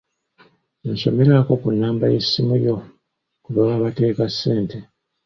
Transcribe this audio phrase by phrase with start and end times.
[0.91, 2.75] Nsomerako ku nnamba y'essimu yo
[3.43, 4.77] kwe baba bateeka ssente.